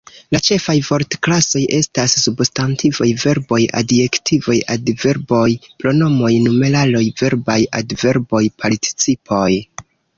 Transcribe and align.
La 0.35 0.39
ĉefaj 0.45 0.73
vortklasoj 0.85 1.61
estas: 1.79 2.15
substantivoj, 2.23 3.09
verboj, 3.25 3.61
adjektivoj, 3.83 4.59
adverboj, 4.79 5.45
pronomoj, 5.85 6.35
numeraloj, 6.49 7.07
verbaj 7.25 7.63
adverboj, 7.85 8.47
participoj. 8.65 9.49